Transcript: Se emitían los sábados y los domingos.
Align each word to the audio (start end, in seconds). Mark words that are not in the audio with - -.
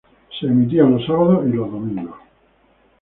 Se 0.39 0.47
emitían 0.47 0.93
los 0.93 1.05
sábados 1.05 1.45
y 1.45 1.49
los 1.51 1.71
domingos. 1.71 2.15